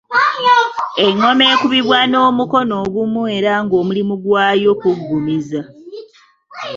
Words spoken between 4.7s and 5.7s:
kuggumiza.